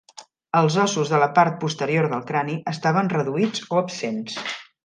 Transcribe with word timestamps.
Els 0.59 0.77
ossos 0.83 1.11
de 1.15 1.19
la 1.25 1.27
part 1.35 1.59
posterior 1.65 2.09
del 2.15 2.25
crani 2.31 2.57
estaven 2.75 3.15
reduïts 3.15 3.67
o 3.75 3.81
absents. 3.87 4.43